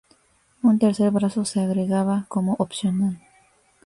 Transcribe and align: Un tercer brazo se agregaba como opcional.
Un 0.63 0.79
tercer 0.79 1.11
brazo 1.11 1.45
se 1.45 1.59
agregaba 1.61 2.25
como 2.27 2.53
opcional. 2.57 3.21